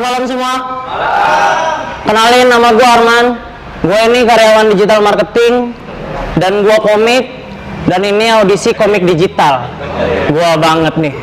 Malam 0.00 0.24
semua. 0.24 0.54
Kenalin 2.08 2.48
nama 2.48 2.72
gue 2.72 2.88
Arman. 2.88 3.26
Gue 3.80 4.00
ini 4.12 4.24
karyawan 4.24 4.66
digital 4.72 5.00
marketing 5.04 5.72
dan 6.36 6.64
gue 6.64 6.76
komik 6.80 7.40
dan 7.88 8.04
ini 8.04 8.30
audisi 8.30 8.70
komik 8.76 9.02
digital. 9.02 9.66
Gua 10.30 10.54
banget 10.60 10.94
nih. 11.00 11.10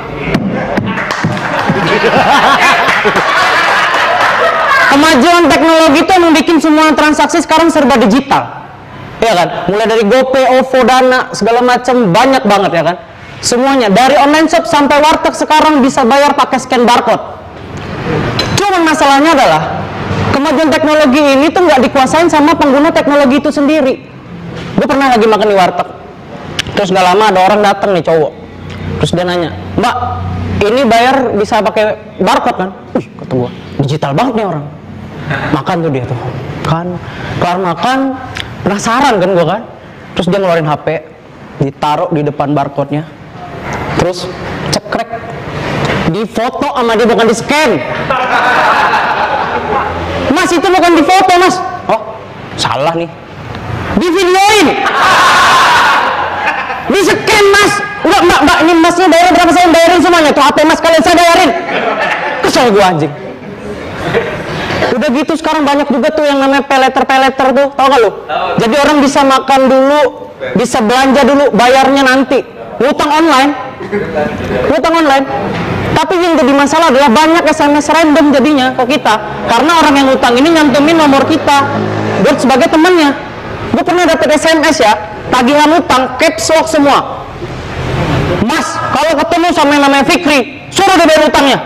Kemajuan 4.87 5.43
teknologi 5.51 5.99
itu 6.01 6.15
membuat 6.17 6.59
semua 6.59 6.91
transaksi 6.95 7.39
sekarang 7.43 7.69
serba 7.69 7.95
digital. 8.01 8.67
Ya 9.21 9.33
kan? 9.33 9.47
Mulai 9.71 9.87
dari 9.89 10.03
GoPay, 10.05 10.61
OVO, 10.61 10.79
Dana, 10.85 11.33
segala 11.33 11.61
macam 11.65 12.13
banyak 12.13 12.43
banget 12.45 12.71
ya 12.75 12.83
kan? 12.85 12.97
Semuanya 13.41 13.89
dari 13.93 14.17
online 14.17 14.49
shop 14.49 14.65
sampai 14.65 15.01
warteg 15.01 15.33
sekarang 15.37 15.81
bisa 15.85 16.05
bayar 16.05 16.33
pakai 16.33 16.57
scan 16.61 16.85
barcode. 16.85 17.21
Cuma 18.57 18.81
masalahnya 18.83 19.31
adalah 19.33 19.61
kemajuan 20.33 20.69
teknologi 20.69 21.21
ini 21.21 21.47
tuh 21.49 21.65
nggak 21.65 21.81
dikuasain 21.89 22.29
sama 22.29 22.53
pengguna 22.53 22.93
teknologi 22.93 23.41
itu 23.41 23.49
sendiri. 23.49 23.95
Gue 24.77 24.85
pernah 24.85 25.09
lagi 25.09 25.25
makan 25.25 25.47
di 25.49 25.57
warteg, 25.57 25.89
terus 26.77 26.93
gak 26.93 27.01
lama 27.01 27.33
ada 27.33 27.39
orang 27.49 27.65
datang 27.65 27.97
nih 27.97 28.05
cowok, 28.05 28.31
terus 29.01 29.09
dia 29.09 29.25
nanya, 29.25 29.49
Mbak, 29.73 29.95
ini 30.69 30.81
bayar 30.85 31.33
bisa 31.33 31.65
pakai 31.65 31.97
barcode 32.21 32.57
kan? 32.61 32.69
Ih, 32.93 33.09
kata 33.17 33.33
gue, 33.33 33.51
digital 33.81 34.13
banget 34.13 34.33
nih 34.37 34.45
orang. 34.45 34.65
Makan 35.49 35.75
tuh 35.81 35.89
dia 35.89 36.05
tuh, 36.05 36.19
kan, 36.61 36.93
kelar 37.41 37.57
makan, 37.57 38.21
penasaran 38.61 39.17
kan 39.17 39.29
gue 39.33 39.45
kan, 39.49 39.61
terus 40.13 40.27
dia 40.29 40.39
ngeluarin 40.45 40.69
HP, 40.69 40.87
ditaruh 41.57 42.09
di 42.13 42.21
depan 42.21 42.53
barcode-nya, 42.53 43.09
terus 43.97 44.29
cekrek, 44.69 45.09
di 46.11 46.21
foto 46.23 46.67
sama 46.71 46.95
dia 46.95 47.07
bukan 47.07 47.25
di 47.27 47.35
scan. 47.35 47.71
Mas 50.31 50.51
itu 50.53 50.67
bukan 50.67 50.91
di 50.95 51.03
foto 51.03 51.33
mas. 51.39 51.55
Oh 51.91 52.01
salah 52.55 52.93
nih. 52.95 53.09
Di 53.97 54.07
videoin. 54.07 54.67
Di 56.91 56.99
scan 57.03 57.45
mas. 57.51 57.73
Enggak 58.07 58.21
mbak 58.23 58.39
mbak 58.45 58.57
ini 58.63 58.73
masnya 58.79 59.07
bayarin 59.11 59.33
berapa 59.35 59.51
saya 59.51 59.67
bayarin 59.73 59.99
semuanya 59.99 60.31
tuh 60.31 60.43
HP 60.45 60.57
mas 60.63 60.79
kalian 60.79 61.03
saya 61.03 61.15
bayarin. 61.17 61.51
Kesel 62.45 62.71
gua 62.71 62.85
anjing. 62.93 63.13
Udah 64.87 65.09
gitu 65.11 65.33
sekarang 65.35 65.67
banyak 65.67 65.89
juga 65.91 66.13
tuh 66.15 66.23
yang 66.23 66.39
namanya 66.39 66.63
peleter 66.63 67.03
peleter 67.03 67.51
tuh 67.51 67.67
tau 67.75 67.87
gak 67.91 67.99
lu? 67.99 68.11
Jadi 68.61 68.75
orang 68.79 68.97
bisa 69.03 69.19
makan 69.25 69.61
dulu, 69.67 70.01
bisa 70.55 70.79
belanja 70.79 71.21
dulu, 71.27 71.51
bayarnya 71.51 72.07
nanti. 72.07 72.39
Ngutang 72.77 73.09
online, 73.09 73.51
ngutang 74.69 74.93
online. 74.93 75.25
Tapi 75.97 76.13
yang 76.21 76.37
jadi 76.37 76.53
masalah 76.53 76.93
adalah 76.93 77.09
banyak 77.09 77.43
SMS 77.49 77.89
random 77.89 78.29
jadinya 78.29 78.69
ke 78.77 78.83
kita. 78.97 79.17
Karena 79.49 79.71
orang 79.81 79.93
yang 79.97 80.05
ngutang 80.13 80.37
ini 80.37 80.49
nyantumin 80.53 80.93
nomor 80.93 81.25
kita 81.25 81.65
buat 82.21 82.37
sebagai 82.37 82.69
temannya. 82.69 83.09
Gue 83.73 83.83
pernah 83.83 84.05
dapet 84.05 84.29
SMS 84.37 84.77
ya, 84.81 84.93
tagihan 85.33 85.69
utang, 85.73 86.15
caps 86.21 86.53
lock 86.53 86.67
semua. 86.69 87.25
Mas, 88.45 88.67
kalau 88.93 89.13
ketemu 89.17 89.47
sama 89.51 89.75
yang 89.75 89.83
namanya 89.89 90.05
Fikri, 90.05 90.69
suruh 90.69 90.95
dia 90.95 91.07
bayar 91.09 91.27
utangnya. 91.27 91.57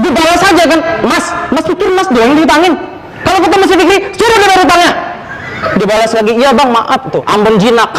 Gue 0.00 0.12
balas 0.12 0.42
aja 0.42 0.64
kan, 0.66 0.80
Mas, 1.06 1.24
Mas 1.52 1.64
pikir 1.64 1.88
Mas 1.94 2.08
doang 2.10 2.34
diutangin. 2.34 2.74
Kalau 3.22 3.38
ketemu 3.38 3.64
si 3.70 3.74
Fikri, 3.78 3.98
suruh 4.18 4.36
dia 4.36 4.48
bayar 4.50 4.62
utangnya. 4.66 4.92
Dibalas 5.76 6.12
lagi, 6.16 6.32
iya 6.40 6.50
bang 6.56 6.70
maaf 6.72 7.12
tuh, 7.12 7.22
Ambon 7.28 7.60
jinak. 7.60 7.92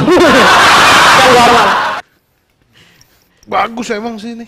Kan 1.22 1.28
gua 1.30 1.42
hormat. 1.46 1.91
Bagus 3.52 3.88
emang 3.92 4.16
sih 4.16 4.32
ini. 4.32 4.48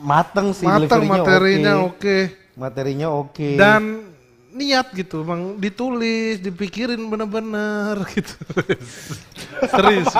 mateng 0.00 0.56
sih 0.56 0.64
delivery-nya 0.64 1.04
materinya 1.20 1.72
oke. 1.84 1.92
oke. 1.92 2.18
materinya 2.56 3.08
oke 3.12 3.48
Dan 3.54 3.82
niat 4.52 4.88
gitu, 4.92 5.20
bang 5.20 5.56
ditulis, 5.56 6.40
dipikirin 6.40 7.00
bener-bener 7.08 8.00
gitu. 8.16 8.36
Serius, 9.64 10.12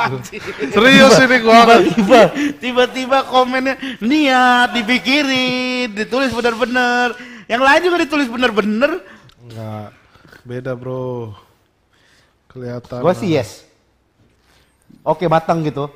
serius 0.70 1.14
ini 1.18 1.36
gua. 1.40 1.64
tiba-tiba 1.68 2.20
tiba-tiba 2.56 3.18
komennya 3.26 3.76
niat 4.00 4.72
dipikirin 4.72 5.92
ditulis 5.92 6.32
bener-bener 6.32 7.12
yang 7.44 7.60
lain 7.60 7.80
juga 7.82 7.96
ditulis 8.00 8.28
bener-bener 8.28 9.00
Enggak, 9.42 9.88
beda 10.44 10.72
bro. 10.72 11.32
Kelihatan. 12.48 13.00
gua 13.00 13.12
sih 13.12 13.32
yes 13.32 13.64
oke 15.00 15.24
matang 15.24 15.60
gitu 15.60 15.88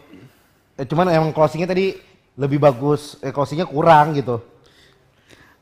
eh, 0.74 0.84
cuman 0.84 1.08
emang 1.08 1.30
closingnya 1.30 1.68
tadi 1.68 1.96
lebih 2.36 2.60
bagus 2.60 3.16
eh, 3.24 3.32
closingnya 3.32 3.64
kurang 3.64 4.12
gitu. 4.14 4.44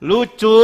Lucu. 0.03 0.61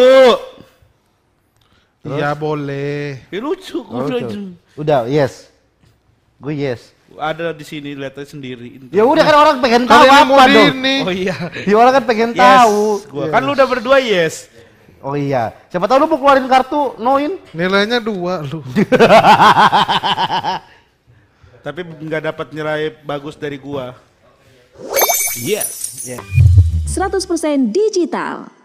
Iya 2.01 2.35
boleh. 2.35 3.23
Ya, 3.31 3.39
lucu 3.39 3.85
Oh, 3.87 4.09
udah, 4.09 4.19
oke. 4.25 4.37
udah 4.77 4.99
yes. 5.07 5.49
Gue 6.41 6.57
yes. 6.57 6.91
Ada 7.15 7.53
di 7.53 7.65
sini 7.67 7.93
lihat 7.95 8.17
aja 8.17 8.33
sendiri. 8.33 8.91
Ya 8.91 9.05
udah 9.05 9.23
kan 9.23 9.37
orang 9.37 9.57
pengen 9.61 9.83
tahu 9.85 10.07
Kalian 10.07 10.25
apa 10.31 10.45
di 10.47 10.55
dong. 10.55 10.69
ini. 10.79 10.97
oh 11.05 11.13
iya. 11.13 11.37
Ya 11.67 11.75
orang 11.77 11.93
kan 12.01 12.05
pengen 12.09 12.31
yes 12.33 12.41
tahu. 12.43 12.83
gua. 13.13 13.25
Kan 13.29 13.41
lu 13.45 13.53
udah 13.53 13.67
berdua 13.69 13.97
yes. 14.01 14.49
Oh 15.05 15.17
iya. 15.17 15.53
Siapa 15.69 15.85
tahu 15.87 16.01
lu 16.01 16.07
mau 16.09 16.19
keluarin 16.19 16.49
kartu 16.49 16.97
noin. 16.97 17.37
Nilainya 17.53 18.01
dua 18.01 18.41
lu. 18.47 18.65
tapi 21.61 21.85
nggak 21.85 22.23
dapat 22.33 22.47
nilai 22.57 22.89
bagus 23.05 23.37
dari 23.37 23.61
gua 23.61 23.93
yes 25.37 26.09
100% 26.97 27.73
digital. 27.73 28.60